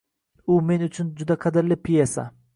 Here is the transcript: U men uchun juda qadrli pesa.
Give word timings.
U 0.53 0.55
men 0.69 0.85
uchun 0.87 1.13
juda 1.21 1.39
qadrli 1.45 1.79
pesa. 1.89 2.27